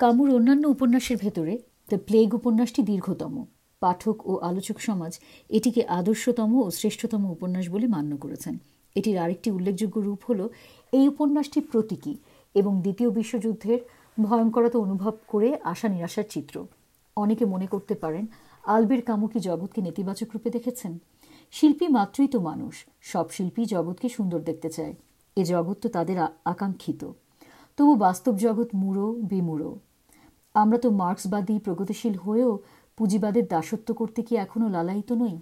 [0.00, 1.54] কামুর অন্যান্য উপন্যাসের ভেতরে
[1.88, 3.34] দ্য প্লেগ উপন্যাসটি দীর্ঘতম।
[3.82, 5.12] পাঠক ও আলোচক সমাজ
[5.50, 8.54] এটিকে আদর্শতম ও শ্রেষ্ঠতম উপন্যাস বলে মান্য করেছেন।
[8.96, 10.40] এটির আরেকটি উল্লেখযোগ্য রূপ হল
[10.92, 12.14] এই উপন্যাসটি প্রতীকী
[12.54, 13.80] এবং দ্বিতীয় বিশ্বযুদ্ধের
[14.18, 16.66] ভয়ঙ্করতা অনুভব করে আশা নিরাশার চিত্র।
[17.16, 18.24] অনেকে মনে করতে পারেন
[18.64, 20.92] আলবের কামু কি জগৎকে নেতিবাচক রূপে দেখেছেন।
[21.52, 24.94] শিল্পী মাত্রই তো মানুষ, সব শিল্পী জগৎকে সুন্দর দেখতে চায়।
[25.36, 27.02] এ জগৎ তো তাদের আকাঙ্ক্ষিত।
[27.78, 29.68] তবু বাস্তব জগৎ মুড়ো বিমূঢ়
[30.54, 32.52] আমরা তো মার্ক্সবাদী, প্রগতিশীল হয়েও
[32.98, 35.36] পুঁজিবাদের দাসত্ব করতে কি এখনও লালায়িত নই?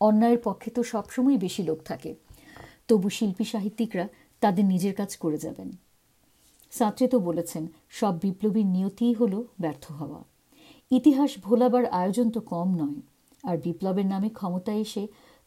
[0.00, 2.10] অন্যায়ের পক্ষে তো সবসময় বেশি লোক থাকে।
[2.88, 4.06] তবু শিল্পী সাহিত্যিকরা
[4.40, 5.68] তাদের নিজের কাজ করে যাবেন।
[6.72, 7.64] সাঁতরে তো বলেছেন,
[7.98, 10.20] সব বিপ্লবীর নিয়তিই হল ব্যর্থ হওয়া।
[10.90, 12.98] ইতিহাস ভোলাবার আয়োজন তো কম নয়,
[13.44, 15.02] আর বিপ্লবের নামে ক্ষমতায় এসে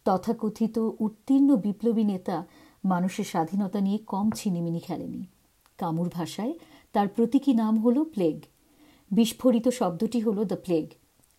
[0.06, 2.38] তথাকথিত উত্তীর্ণ বিপ্লবী নেতা
[2.86, 5.24] মানুষের স্বাধীনতা নিয়ে কম ছিনিমিনি খেলেনি।
[5.78, 6.54] কামুর ভাষায়,
[6.94, 8.38] তার প্রতীকী নাম হল প্লেগ।
[9.12, 10.86] বিস্ফোরিত শব্দটি হল দ্য প্লেগ,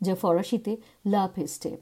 [0.01, 1.77] যা ফরাসিতে লা পেস্টে।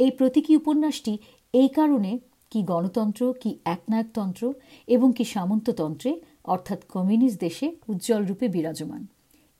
[0.00, 1.18] এই প্রতীকী উপন্যাসটি
[1.52, 2.18] এই কারণে
[2.50, 4.52] কি গণতন্ত্র, কি একনায়কতন্ত্র
[4.88, 9.06] এবং কি সামন্ততন্ত্রে, অর্থাৎ কমিউনিস্ট দেশে উজ্জ্বল রূপে বিরাজমান।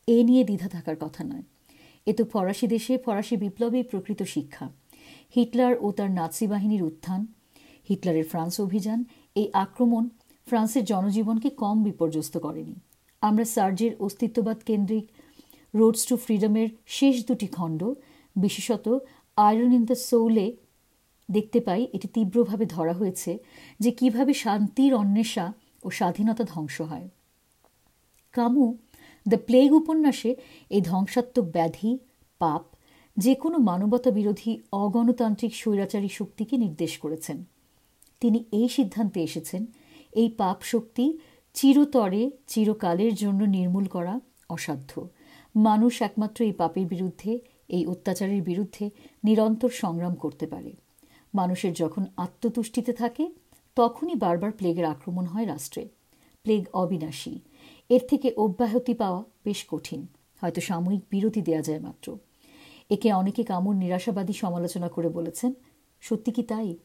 [0.08, 1.42] এ নিয়ে দ্বিধা থাকার কথা নয়।
[2.06, 4.66] এ তো ফরাসি দেশে ফরাসি বিপ্লবেই প্রকৃত শিক্ষা।
[5.36, 7.26] হিটলার ও তার নাৎসি বাহিনীর উত্থান,
[7.88, 10.08] হিটলারের ফ্রান্স অভিযান, এই আক্রমণ
[10.50, 12.76] ফ্রান্সের জনজীবনকে কম বিপর্যস্ত করেনি।
[13.22, 15.06] আমরা সার্জের অস্তিত্ববাদ কেন্দ্রিক
[15.74, 16.68] রোডস টু ফ্রিডমের
[16.98, 17.80] শেষ দুটি খণ্ড,
[18.36, 18.86] বিশেষত
[19.36, 20.46] আয়রন ইন দ্য সৌলে
[21.28, 23.32] দেখতে পাই এটি তীব্রভাবে ধরা হয়েছে
[23.80, 25.46] যে কীভাবে শান্তির অন্বেষা
[25.86, 27.06] ও স্বাধীনতা ধ্বংস হয়।
[28.34, 28.66] কামু,
[29.26, 30.30] দ্য প্লেগ উপন্যাসে
[30.70, 31.90] এই ধ্বংসাত্মক ব্যাধি,
[32.40, 32.62] পাপ
[33.16, 34.52] যে কোনো মানবতা বিরোধী
[34.82, 37.38] অগণতান্ত্রিক স্বৈরাচারী শক্তিকে নির্দেশ করেছেন।
[38.22, 39.62] তিনি এই সিদ্ধান্তে এসেছেন
[40.12, 41.18] এই পাপ শক্তি
[41.54, 44.20] চিরতরে, চিরকালের জন্য নির্মূল করা
[44.50, 45.08] অসাধ্য।
[45.56, 47.38] মানুষ একমাত্র এই পাপের বিরুদ্ধে,
[47.68, 48.90] এই অত্যাচারের বিরুদ্ধে
[49.24, 50.72] নিরন্তর সংগ্রাম করতে পারে।
[51.34, 53.28] মানুষের যখন আত্মতুষ্টিতে থাকে,
[53.76, 55.88] তখনই বারবার প্লেগের আক্রমণ হয় রাষ্ট্রে।
[56.42, 57.38] প্লেগ অবিনাশী।
[57.88, 60.06] এর থেকে অব্যাহতি পাওয়া বেশ কঠিন।
[60.40, 62.18] হয়তো সাময়িক বিরতি দেয়া যায় মাত্র।
[62.90, 65.52] একে অনেকে কামুর নিরাশাবাদী সমালোচনা করে বলেছেন,
[66.00, 66.76] সত্যি কি তাই?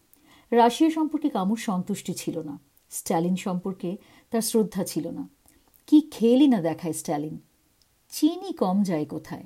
[0.51, 3.97] রাশিয়া সম্পর্কে কামুর সন্তুষ্টি ছিল না। স্ট্যালিন সম্পর্কে
[4.31, 5.29] তার শ্রদ্ধা ছিল না।
[5.87, 7.39] কি খেলই না দেখায় স্ট্যালিন।
[8.11, 9.45] চীনই কম যায় কোথায়?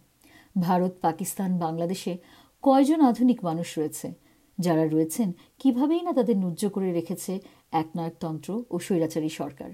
[0.61, 2.17] ভারত, পাকিস্তান, বাংলাদেশে
[2.61, 4.13] কয়জন আধুনিক মানুষ রয়েছে?
[4.59, 7.39] যারা রয়েছেন, কিভাবেই না তাদের নুজ্জ করে রেখেছে
[7.71, 9.71] একনায়কতন্ত্র ও স্বৈরাচারী সরকার?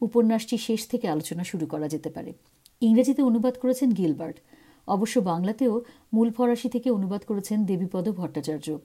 [0.00, 2.32] উপন্যাসটি শেষ থেকে আলোচনা শুরু করা যেতে পারে।
[2.80, 4.38] ইংরেজিতে অনুবাদ করেছেন গিলবার্ট।
[4.86, 5.82] অবশ্য বাংলাতেও
[6.14, 8.78] মূল ফরাসি থেকে অনুবাদ করেছেন দেবীপদ ভট্টাচার্য।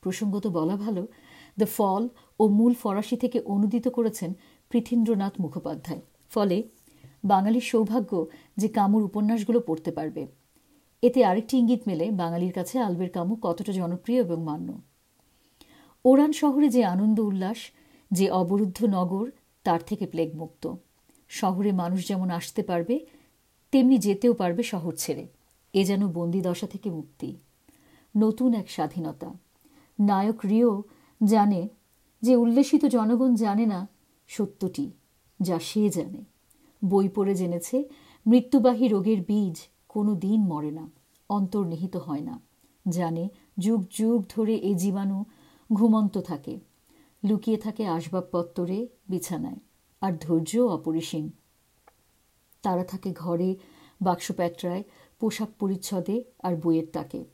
[0.00, 1.06] প্রসঙ্গত বলা ভালো
[1.58, 2.08] দ্য ফল
[2.40, 4.32] ও মূল ফরাসি থেকে অনুদিত করেছেন
[4.70, 6.00] পৃথীন্দ্রনাথ মুখোপাধ্যায়।
[6.30, 6.62] ফলে
[7.24, 10.26] বাঙালির সৌভাগ্য যে কামুর উপন্যাসগুলো পড়তে পারবে।
[11.02, 14.80] এতে আরেকটি ইঙ্গিত মেলে বাঙালির কাছে আলবের কামু কতটা জনপ্রিয় এবং মান্য।
[16.04, 17.56] ওরান শহরে যে আনন্দ উল্লাস,
[18.12, 19.30] যে অবরুদ্ধ নগর,
[19.64, 20.74] তার থেকে প্লেগ মুক্ত।
[21.28, 23.06] শহরে মানুষ যেমন আসতে পারবে,
[23.72, 25.26] তেমনি যেতেও পারবে শহর ছেড়ে।
[25.72, 27.36] এ যেন বন্দি দশা থেকে মুক্তি।
[28.16, 29.34] নতুন এক স্বাধীনতা।
[30.00, 30.82] নায়ক রিও
[31.22, 31.68] জানে
[32.22, 33.88] যে উল্লেসিত জনগণ জানে না
[34.28, 34.90] সত্যটি,
[35.40, 36.24] যা সে জানে।
[36.84, 37.88] বই পড়ে জেনেছে,
[38.26, 40.90] মৃত্যুবাহী রোগের বীজ কোনো দিন মরে না,
[41.28, 42.40] অন্তর্নিহিত হয় না।
[42.88, 43.28] জানে
[43.58, 45.24] যুগ যুগ ধরে এ জীবাণু
[45.72, 46.60] ঘুমন্ত থাকে,
[47.24, 49.60] লুকিয়ে থাকে আসবাবপত্তরে, বিছানায়,
[50.00, 51.30] আর ধৈর্য অপরিসীম।
[52.62, 53.56] তারা থাকে ঘরে
[54.02, 54.82] বাক্স প্যাটরায়
[55.18, 57.24] পোশাক পরিচ্ছদে আর বইয়ের তাকে।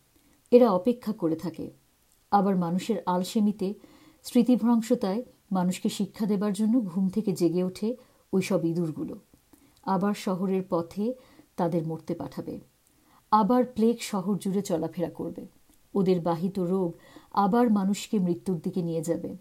[0.51, 1.71] এরা অপেক্ষা করে থাকে
[2.31, 3.75] আবার মানুষের আলসেমিতে,
[4.23, 7.97] স্মৃতিভ্রংশতায় মানুষকে শিক্ষা দেবার জন্য ঘুম থেকে জেগে ওঠে
[8.33, 9.19] ওই সব ইঁদুরগুলো।
[9.83, 11.15] আবার শহরের পথে
[11.57, 12.61] তাদের মরতে পাঠাবে।
[13.31, 15.47] আবার প্লেগ শহর জুড়ে চলাফেরা করবে।
[15.95, 16.95] ওদের বাহিত রোগ
[17.33, 19.37] আবার মানুষকে মৃত্যুর দিকে নিয়ে যাবে।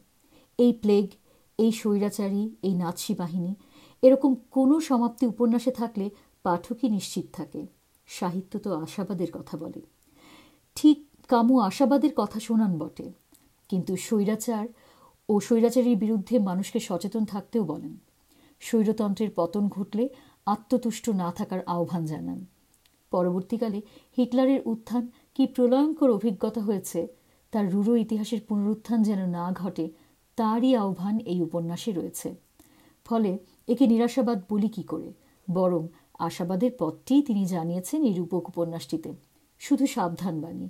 [0.57, 1.09] এই প্লেগ,
[1.57, 3.55] এই স্বৈরাচারী, এই নাৎসি বাহিনী
[4.01, 6.09] এরকম কোনো সমাপ্তি উপন্যাসে থাকলে
[6.43, 7.67] পাঠকই নিশ্চিত থাকে।
[8.07, 9.81] সাহিত্য তো আশাবাদের কথা বলে।
[10.75, 13.11] ঠিক কামু আশাবাদের কথা শোনান বটে।
[13.69, 14.67] কিন্তু স্বৈরাচার
[15.29, 17.97] ও স্বৈরাচারীর বিরুদ্ধে মানুষকে সচেতন থাকতেও বলেন।
[18.59, 20.09] স্বৈরতন্ত্রের পতন ঘটলে
[20.45, 22.45] আত্মতুষ্ট না থাকার আহ্বান জানান।
[23.11, 23.81] পরবর্তীকালে
[24.17, 27.07] হিটলারের উত্থান কি প্রলয়ঙ্কর অভিজ্ঞতা হয়েছে,
[27.51, 29.89] তার রুড়ো ইতিহাসের পুনরুত্থান যেন না ঘটে,
[30.35, 32.35] তারই আহ্বান এই উপন্যাসে রয়েছে।
[33.05, 35.13] ফলে একে নিরাশাবাদ বলি কি করে?
[35.51, 35.87] বরং
[36.19, 39.13] আশাবাদের পথটিই তিনি জানিয়েছেন এই রূপক উপন্যাসটিতে।
[39.59, 40.69] শুধু সাবধান বাণী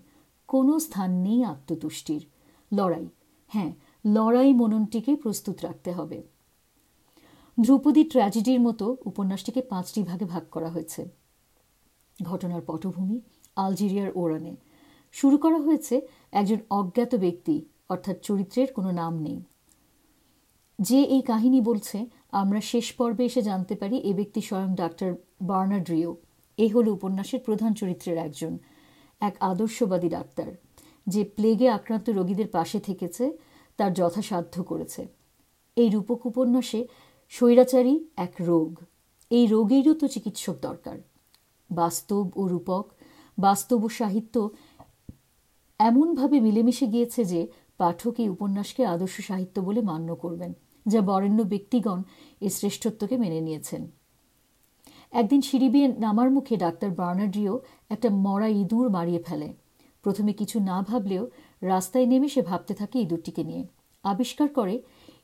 [0.55, 2.25] কোনো স্থান নেই আত্মতুষ্টির।
[2.73, 3.07] লড়াই।
[3.47, 3.73] হ্যাঁ
[4.07, 6.23] লড়াই মননটিকে প্রস্তুত রাখতে হবে।
[7.63, 11.09] ধ্রুপদী ট্র্যাজেডির মতো উপন্যাসটিকে পাঁচটি ভাগে ভাগ করা হয়েছে।
[12.23, 13.19] ঘটনার পটভূমি
[13.55, 14.55] আলজেরিয়ার ওরানে।
[15.11, 19.43] শুরু করা হয়েছে একজন অজ্ঞাত ব্যক্তি, অর্থাৎ চরিত্রের কোনো নাম নেই।
[20.79, 25.89] যে এই কাহিনী বলছে, আমরা শেষ পর্বে এসে জানতে পারি এ ব্যক্তি স্বয়ং ডাক্তার বার্নার্ড
[25.89, 26.17] রিও।
[26.57, 28.57] এই হল উপন্যাসের প্রধান চরিত্রের একজন।
[29.29, 30.49] এক আদর্শবাদী ডাক্তার,
[31.13, 33.25] যে প্লেগে আক্রান্ত রোগীদের পাশে থেকেছে,
[33.79, 35.01] তার যথাসাধ্য করেছে।
[35.77, 36.81] এই রূপক উপন্যাসে
[37.33, 37.93] স্বৈরাচারী
[38.25, 38.71] এক রোগ।
[39.31, 40.97] এই রোগেরও তো চিকিৎসক দরকার।
[41.69, 42.85] বাস্তব ও রূপক,
[43.37, 44.35] বাস্তব ও সাহিত্য
[45.79, 47.41] এমনভাবে মিলেমিশে গিয়েছে যে
[47.81, 50.51] পাঠক এই উপন্যাসকে আদর্শ সাহিত্য বলে মান্য করবেন,
[50.85, 51.99] যা বরেণ্য ব্যক্তিগণ
[52.45, 53.81] এর শ্রেষ্ঠত্বকে মেনে নিয়েছেন।
[55.19, 57.53] একদিন সিঁড়ি বিয়ে নামার মুখে ডাক্তার বার্নার্ডিও
[57.89, 59.49] একটা মরা ইঁদুর মারিয়ে ফেলে।
[60.03, 61.23] প্রথমে কিছু না ভাবলেও
[61.61, 63.63] রাস্তায় নেমে সে ভাবতে থাকে ইঁদুরটিকে নিয়ে।
[64.03, 64.75] আবিষ্কার করে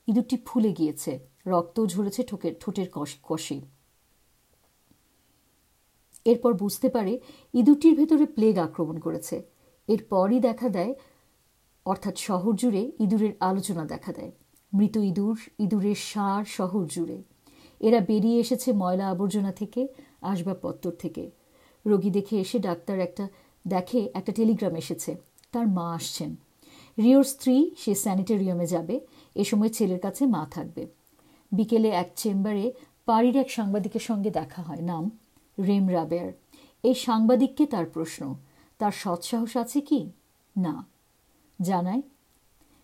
[0.07, 2.87] ইঁদুরটি ফুলে গিয়েছে, রক্ত ঝরেছে ঠোকের ঠোঁটের
[3.23, 3.57] কষে
[6.25, 7.13] এরপর বুঝতে পারে
[7.53, 9.35] ইঁদুরটির ভেতরে প্লেগ আক্রমণ করেছে।
[9.87, 10.93] এরপরই দেখা দেয়,
[11.85, 14.31] অর্থাৎ শহর জুড়ে ইঁদুরের আলোচনা দেখা দেয়।
[14.73, 17.17] মৃত ইঁদুর ইঁদুরের সার শহর জুড়ে।
[17.81, 19.87] এরা বেরিয়ে এসেছে ময়লা আবর্জনা থেকে
[20.21, 21.31] আসবাবপত্র থেকে।
[21.85, 23.27] রোগী দেখে এসে ডাক্তার একটা,
[23.67, 25.15] দেখে একটা টেলিগ্রাম এসেছে।
[25.51, 26.35] তার মা আসছেন।
[26.97, 28.99] রিওর স্ত্রী, সে স্যানিটেরিয়ামে যাবে।
[29.35, 30.87] এ সময় ছেলের কাছে মা থাকবে।
[31.51, 32.73] বিকেলে এক চেম্বারে
[33.05, 35.19] পাড়ির এক সাংবাদিকের সঙ্গে দেখা হয়। নাম
[35.59, 36.31] রেম রাবেয়ার।
[36.83, 38.35] এই সাংবাদিককে তার প্রশ্ন,
[38.77, 40.11] তার সৎসাহস আছে কি?
[40.57, 40.85] না।
[41.61, 42.01] জানায়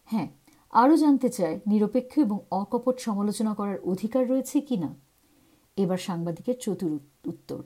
[0.05, 0.27] হ্যাঁ
[0.74, 4.90] আরও জানতে চায় নিরপেক্ষ এবং অকপট সমালোচনা করার অধিকার রয়েছে কি না?
[5.78, 6.92] এবার সাংবাদিকের চতুর
[7.25, 7.62] উত্তর।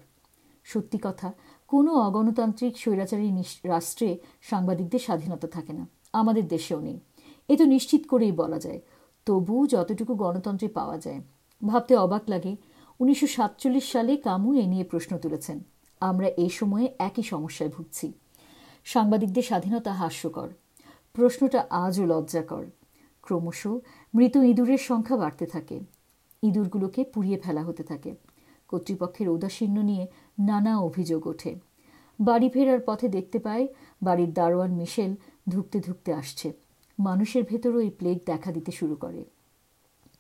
[0.63, 1.33] সত্যি কথা,
[1.67, 3.27] কোনো অগণতান্ত্রিক স্বৈরাচারী
[3.65, 4.09] রাষ্ট্রে
[4.41, 6.99] সাংবাদিকদের স্বাধীনতা থাকে না, আমাদের দেশেও নেই।
[7.49, 8.79] এ তো নিশ্চিত করেই বলা যায়,
[9.25, 11.19] তবু যতটুকু গণতন্ত্রে পাওয়া যায়।
[11.61, 12.55] ভাবতে অবাক লাগে,
[12.99, 15.57] উনিশশো সাতচল্লিশ সালে কামু এ নিয়ে প্রশ্ন তুলেছেন,
[16.01, 18.07] আমরা এই সময়ে একই সমস্যায় ভুগছি।
[18.85, 20.49] সাংবাদিকদের স্বাধীনতা হাস্যকর।
[21.13, 22.65] প্রশ্নটা আজও লজ্জাকর।
[23.21, 23.67] ক্রমশ
[24.15, 25.79] মৃত ইঁদুরের সংখ্যা বাড়তে থাকে।
[26.43, 28.15] ইঁদুরগুলোকে পুড়িয়ে ফেলা হতে থাকে।
[28.67, 30.07] কর্তৃপক্ষের ঔদাসীন্য নিয়ে
[30.39, 31.55] নানা অভিযোগ ওঠে।
[32.19, 33.67] বাড়ি ফেরার পথে দেখতে পায়,
[34.01, 35.15] বাড়ির দারোয়ান মিশেল
[35.49, 36.53] ধুকতে ধুকতে আসছে।
[36.99, 39.25] মানুষের ভেতরও এই প্লেগ দেখা দিতে শুরু করে।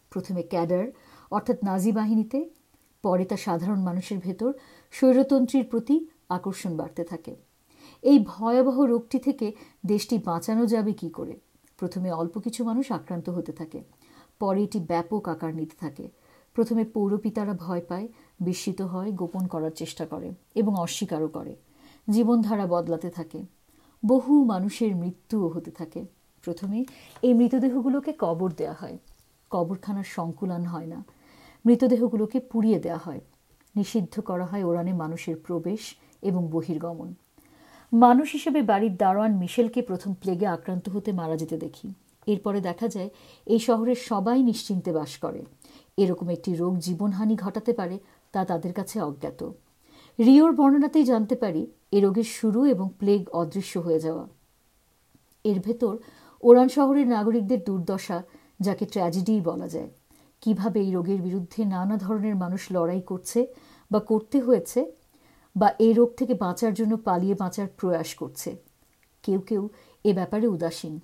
[0.09, 0.85] প্রথমে ক্যাডার,
[1.31, 2.49] অর্থাৎ নাজি বাহিনীতে,
[3.03, 4.53] পরে তা সাধারণ মানুষের ভেতর
[4.91, 7.35] স্বৈরতন্ত্রীর প্রতি আকর্ষণ বাড়তে থাকে।
[8.01, 9.53] এই ভয়াবহ রোগটি থেকে
[9.85, 11.39] দেশটি বাঁচানো যাবে কি করে?
[11.81, 13.83] প্রথমে অল্প কিছু মানুষ আক্রান্ত হতে থাকে।
[14.39, 16.09] পরে এটি ব্যাপক আকার নিতে থাকে।
[16.53, 18.07] প্রথমে পৌরপিতারা ভয় পায়,
[18.39, 21.55] বিস্মিত হয়, গোপন করার চেষ্টা করে এবং অস্বীকারও করে।
[22.09, 23.43] জীবনধারা বদলাতে থাকে।
[24.05, 26.05] বহু মানুষের মৃত্যুও হতে থাকে।
[26.45, 26.85] প্রথমে
[27.21, 28.97] এই মৃতদেহগুলোকে কবর দেয়া হয়।
[29.49, 31.05] কবরখানার সংকুলন হয় না।
[31.65, 33.21] মৃতদেহগুলোকে পুড়িয়ে দেওয়া হয়।
[33.75, 37.13] নিষিদ্ধ করা হয় ওরানে মানুষের প্রবেশ এবং বহির্গমন।
[37.91, 41.93] মানুষ হিসেবে বাড়ির দারোয়ান মিশেলকে প্রথম প্লেগে আক্রান্ত হতে মারা যেতে দেখি।
[42.27, 43.09] এরপরে দেখা যায়,
[43.47, 45.41] এই শহরের সবাই নিশ্চিন্তে বাস করে।
[45.97, 47.99] এরকম একটি রোগ জীবনহানি ঘটাতে পারে
[48.31, 49.51] তা তাদের কাছে অজ্ঞাত।
[50.19, 54.27] রিওর বর্ণনাতেই জানতে পারি, এ রোগের শুরু এবং প্লেগ অদৃশ্য হয়ে যাওয়া।
[55.45, 55.97] এর ভেতর
[56.43, 58.23] ওরান শহরের নাগরিকদের দুর্দশা,
[58.59, 59.89] যাকে ট্র্যাজেডি বলা যায়।
[60.41, 63.47] কীভাবে এই রোগের বিরুদ্ধে নানা ধরনের মানুষ লড়াই করছে
[63.91, 65.00] বা করতে হয়েছে
[65.55, 68.55] বা এই রোগ থেকে বাঁচার জন্য পালিয়ে বাঁচার প্রয়াস করছে।
[69.23, 69.69] কেউ কেউ
[70.05, 70.99] এ ব্যাপারে উদাসীন।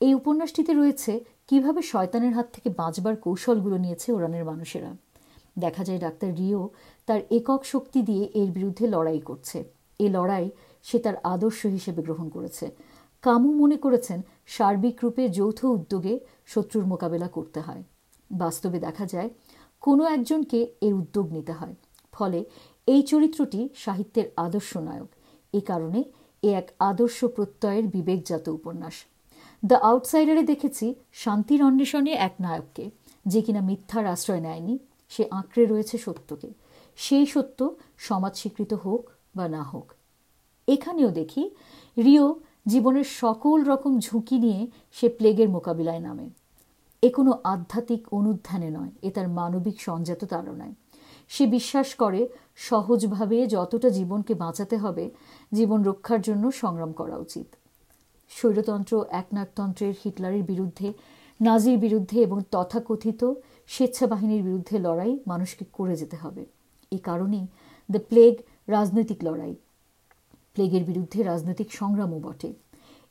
[0.00, 4.96] এই উপন্যাসটিতে রয়েছে কীভাবে শয়তানের হাত থেকে বাঁচবার কৌশলগুলো নিয়েছে ওরানের মানুষেরা।
[5.58, 6.70] দেখা যায় ডাক্তার রিও
[7.06, 9.64] তার একক শক্তি দিয়ে এর বিরুদ্ধে লড়াই করছে।
[10.00, 10.50] এ লড়াই
[10.82, 12.70] সে তার আদর্শ হিসেবে গ্রহণ করেছে।
[13.22, 17.82] কামু মনে করেছেন সার্বিক রূপে যৌথ উদ্যোগে শত্রুর মোকাবেলা করতে হয়।
[18.30, 19.30] বাস্তবে দেখা যায়
[19.80, 21.74] কোনো একজনকে এর উদ্যোগ নিতে হয়।
[22.12, 22.44] ফলে
[22.86, 25.10] এই চরিত্রটি সাহিত্যের আদর্শ নায়ক।
[25.52, 26.00] এ কারণে
[26.42, 28.96] এ এক আদর্শ প্রত্যয়ের বিবেকজাত উপন্যাস।
[29.62, 32.90] দ্য আউটসাইডারে দেখেছি শান্তির অন্বেষণে এক নায়ককে,
[33.26, 36.48] যে কিনা মিথ্যার আশ্রয় নেয়নি, সে আঁকড়ে রয়েছে সত্যকে।
[36.96, 37.58] সেই সত্য
[37.98, 39.02] সমাজ স্বীকৃত হোক
[39.36, 39.86] বা না হোক।
[40.68, 41.50] এখানেও দেখি
[41.96, 42.26] রিও
[42.66, 44.60] জীবনের সকল রকম ঝুঁকি নিয়ে
[44.92, 46.26] সে প্লেগের মোকাবিলায় নামে।
[47.02, 50.74] এ কোনো আধ্যাত্মিক অনুধ্যানে নয়, এ তার মানবিক সংজাত তাড়নায়
[51.32, 55.04] সে বিশ্বাস করে সহজভাবে যতটা জীবনকে বাঁচাতে হবে,
[55.52, 57.48] জীবন রক্ষার জন্য সংগ্রাম করা উচিত।
[58.30, 60.88] স্বৈরতন্ত্র একনাকতন্ত্রের হিটলারের বিরুদ্ধে,
[61.40, 63.32] নাজির বিরুদ্ধে এবং তথাকথিত
[63.68, 66.46] স্বেচ্ছা বাহিনীর বিরুদ্ধে লড়াই মানুষকে করে যেতে হবে।
[66.90, 67.46] এ কারণেই
[67.90, 68.32] দ্য প্লেগ
[68.68, 69.54] রাজনৈতিক লড়াই।
[70.54, 72.52] প্লেগের বিরুদ্ধে রাজনৈতিক সংগ্রামও বটে।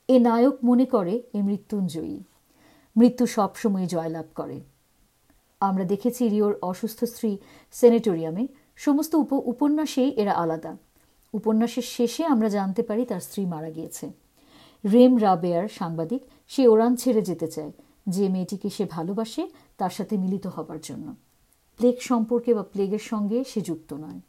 [0.08, 2.18] এ নায়ক মনে করে এ মৃত্যুঞ্জয়ী।
[2.96, 4.60] মৃত্যু সবসময় জয়লাভ করে।
[5.62, 7.38] আমরা দেখেছি রিওর অসুস্থ স্ত্রী
[7.72, 10.76] সেনেটোরিয়ামে। সমস্ত উপ উপন্যাসেই এরা আলাদা।
[11.32, 14.10] উপন্যাসের শেষে আমরা জানতে পারি তার স্ত্রী মারা গিয়েছে।
[14.92, 17.72] রেম রাবেয়ার সাংবাদিক, সে ওরান ছেড়ে যেতে চায়।
[18.06, 21.14] যে মেয়েটিকে সে ভালোবাসে, তার সাথে মিলিত হবার জন্য।
[21.76, 24.20] প্লেগ সম্পর্কে বা প্লেগের সঙ্গে সে যুক্ত নয়।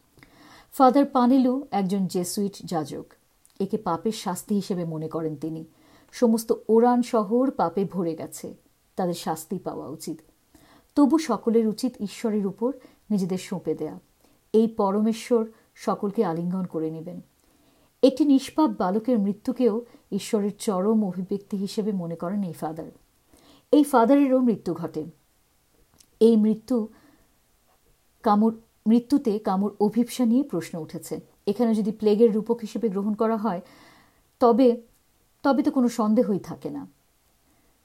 [0.73, 3.05] ফাদার পানেলু একজন জেসুইট যাজক।
[3.59, 5.65] একে পাপের শাস্তি হিসেবে মনে করেন তিনি।
[6.11, 8.53] সমস্ত ওরান শহর পাপে ভরে গেছে।
[8.95, 10.21] তাদের শাস্তি পাওয়া উচিত।
[10.95, 12.73] তবু সকলের উচিত ঈশ্বরের উপর
[13.09, 13.99] নিজেদের সঁপে দেয়া।
[14.53, 17.21] এই পরমেশ্বর সকলকে আলিঙ্গন করে নেবেন।
[18.03, 22.91] একটি নিষ্পাপ বালকের মৃত্যুকেও ঈশ্বরের চরম অভিব্যক্তি হিসেবে মনে করেন এই ফাদার।
[23.71, 25.03] এই ফাদারেরও মৃত্যু ঘটে।
[26.19, 26.87] এই মৃত্যু
[28.23, 33.61] কামুর, মৃত্যুতে কামুর অভিপ্সা নিয়ে প্রশ্ন উঠেছে। এখানে যদি প্লেগের রূপক হিসেবে গ্রহণ করা হয়,
[34.39, 34.81] তবে
[35.43, 36.87] তবে তো কোনো সন্দেহই থাকে না।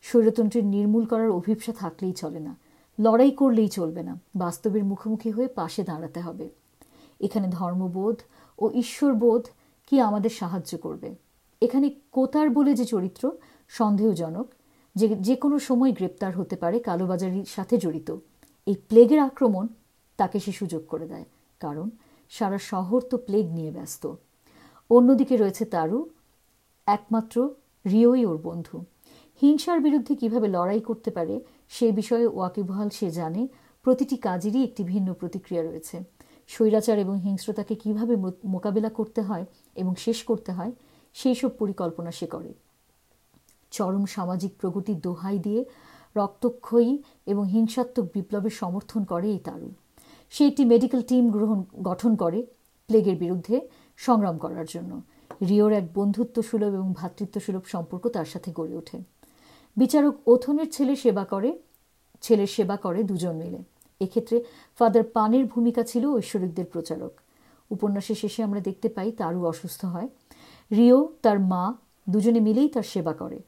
[0.03, 2.68] স্বৈরতন্ত্রের নির্মূল করার অভিপ্সা থাকলেই চলে না।
[2.99, 6.47] লড়াই করলেই চলবে না। বাস্তবের মুখোমুখি হয়ে পাশে দাঁড়াতে হবে।
[7.21, 8.17] এখানে ধর্মবোধ
[8.59, 9.43] ও ঈশ্বরবোধ
[9.89, 11.09] কি আমাদের সাহায্য করবে?
[11.63, 13.23] এখানে কোতার বলে যে চরিত্র
[13.69, 14.47] সন্দেহজনক,
[14.97, 18.09] যে যে কোনো সময় গ্রেপ্তার হতে পারে কালোবাজারির সাথে জড়িত।
[18.67, 19.65] এই প্লেগের আক্রমণ
[20.19, 21.27] তাকে সে সুযোগ করে দেয়,
[21.61, 21.87] কারণ
[22.33, 24.03] সারা শহর তো প্লেগ নিয়ে ব্যস্ত।
[24.91, 25.99] অন্যদিকে রয়েছে তারু,
[26.87, 27.37] একমাত্র
[27.85, 28.77] রিওই ওর বন্ধু।
[29.43, 31.35] হিংসার বিরুদ্ধে কীভাবে লড়াই করতে পারে
[31.69, 33.43] সে বিষয়ে ওয়াকিবহাল সে জানে,
[33.85, 35.97] প্রতিটি কাজেরই একটি ভিন্ন প্রতিক্রিয়া রয়েছে।
[36.49, 39.45] স্বৈরাচার এবং হিংস্রতাকে কীভাবে মোকাবেলা করতে হয়
[39.77, 40.73] এবং শেষ করতে হয়,
[41.15, 42.53] সেই সব পরিকল্পনা সে করে।
[43.73, 45.65] চরম সামাজিক প্রগতির দোহাই দিয়ে
[46.17, 49.73] রক্তক্ষয়ী এবং হিংসাত্মক বিপ্লবের সমর্থন করে এই তারুণ।
[50.31, 52.47] সে একটি মেডিকেল টিম গ্রহণ, গঠন করে
[52.89, 53.57] প্লেগের বিরুদ্ধে
[53.97, 54.93] সংগ্রাম করার জন্য।
[55.49, 58.99] রিওর এক বন্ধুত্ব সুলভ এবং ভ্রাতৃত্ব সুলভ সম্পর্ক তার সাথে গড়ে ওঠে।
[59.81, 61.51] বিচারক ওথনের ছেলে সেবা করে
[62.21, 63.61] ছেলের সেবা করে দুজন মিলে।
[64.01, 64.37] এক্ষেত্রে
[64.79, 67.13] ফাদার পানের ভূমিকা ছিল ঐশ্বরিকদের প্রচারক।
[67.71, 70.09] উপন্যাসের শেষে আমরা দেখতে পাই তারও অসুস্থ হয়।
[70.77, 71.75] রিও, তার মা
[72.09, 73.39] দুজনে মিলেই তার সেবা করে।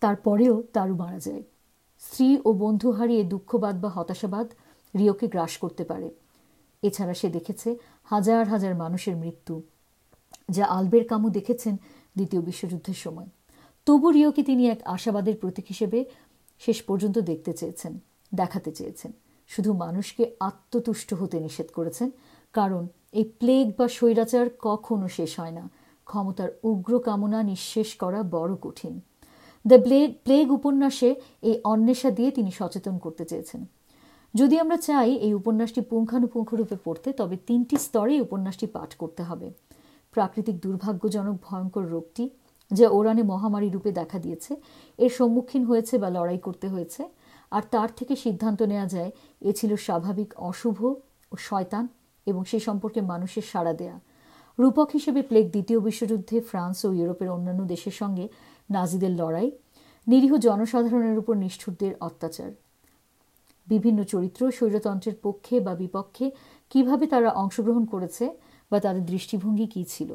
[0.00, 1.42] তারপরেও তারও মারা যায়।
[2.00, 4.48] স্ত্রী ও বন্ধু হারিয়ে দুঃখবাদ বা হতাশাবাদ
[4.98, 6.08] রিওকে গ্রাস করতে পারে।
[6.82, 7.68] এছাড়া সে দেখেছে
[8.04, 9.62] হাজার হাজার মানুষের মৃত্যু,
[10.50, 11.74] যা আলবের কামু দেখেছেন
[12.16, 13.30] দ্বিতীয় বিশ্বযুদ্ধের সময়।
[13.90, 15.98] তবু রিওকে তিনি এক আশাবাদের প্রতীক হিসেবে
[16.58, 17.92] শেষ পর্যন্ত দেখতে চেয়েছেন,
[18.34, 19.10] দেখাতে চেয়েছেন।
[19.48, 22.10] শুধু মানুষকে আত্মতুষ্ট হতে নিষেধ করেছেন,
[22.52, 22.82] কারণ
[23.12, 25.64] এই প্লেগ বা স্বৈরাচার কখনো শেষ হয় না।
[26.06, 29.00] ক্ষমতার উগ্র কামনা নিঃশেষ করা বড় কঠিন।
[29.64, 31.10] দ্য প্লেগ প্লেগ উপন্যাসে
[31.42, 33.60] এই অন্বেষা দিয়ে তিনি সচেতন করতে চেয়েছেন।
[34.34, 39.48] যদি আমরা চাই এই উপন্যাসটি পুঙ্খানুপুঙ্খরূপে পড়তে, তবে তিনটি স্তরে উপন্যাসটি পাঠ করতে হবে।
[40.14, 42.30] প্রাকৃতিক দুর্ভাগ্যজনক ভয়ঙ্কর রোগটি
[42.70, 44.56] যা ওরানে মহামারী রূপে দেখা দিয়েছে,
[44.98, 47.02] এর সম্মুখীন হয়েছে বা লড়াই করতে হয়েছে,
[47.50, 49.10] আর তার থেকে সিদ্ধান্ত নেওয়া যায়,
[49.40, 50.84] এ ছিল স্বাভাবিক অশুভ
[51.32, 51.88] ও শয়তান
[52.26, 54.00] এবং সে সম্পর্কে মানুষের সাড়া দেয়া।
[54.58, 58.28] রূপক হিসেবে প্লেগ দ্বিতীয় বিশ্বযুদ্ধে ফ্রান্স ও ইউরোপের অন্যান্য দেশের সঙ্গে
[58.70, 59.50] নাজিদের লড়াই,
[60.06, 62.50] নিরীহ জনসাধারণের উপর নিষ্ঠুরদের অত্যাচার।
[63.68, 66.30] বিভিন্ন চরিত্র স্বৈরতন্ত্রের পক্ষে বা বিপক্ষে
[66.70, 68.24] কীভাবে তারা অংশগ্রহণ করেছে
[68.70, 70.10] বা তাদের দৃষ্টিভঙ্গি কী ছিল?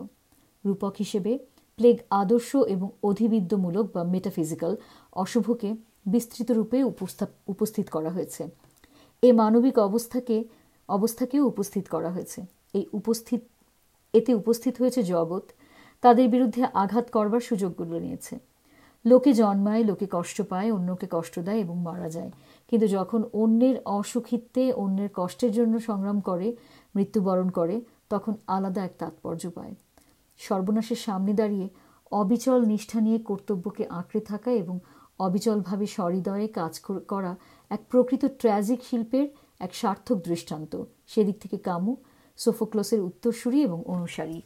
[0.65, 1.39] রূপক হিসেবে
[1.77, 4.75] প্লেগ আদর্শ এবং অধিবিদ্যমূলক বা মেটাফিজিক্যাল
[5.13, 6.83] অশুভকে বিস্তৃত রূপে
[7.47, 8.47] উপস্থিত করা হয়েছে।
[9.21, 10.43] এ মানবিক অবস্থাকে
[10.89, 13.41] অবস্থাকেও উপস্থিত করা হয়েছে। এই উপস্থিত
[14.13, 15.45] এতে উপস্থিত হয়েছে জগৎ।
[16.01, 18.39] তাদের বিরুদ্ধে আঘাত করবার সুযোগগুলো নিয়েছে।
[19.05, 22.31] লোকে জন্মায়, লোকে কষ্ট পায়, অন্যকে কষ্ট দেয় এবং মারা যায়।
[22.69, 26.55] কিন্তু যখন অন্যের অসুখিত্বে অন্যের কষ্টের জন্য সংগ্রাম করে,
[26.95, 29.75] মৃত্যুবরণ করে, তখন আলাদা এক তাৎপর্য পায়।
[30.37, 31.69] সর্বনাশের সামনে দাঁড়িয়ে
[32.11, 34.79] অবিচল নিষ্ঠা নিয়ে কর্তব্যকে আঁকড়ে থাকা এবং
[35.19, 37.35] অবিচলভাবে সহৃদয়ে কাজ করা
[37.69, 39.27] এক প্রকৃত ট্র্যাজিক শিল্পের
[39.59, 41.95] এক সার্থক দৃষ্টান্ত। সেদিক থেকে কামু,
[42.37, 44.41] সোফোক্লোসের উত্তরসূরি এবং অনুসারী।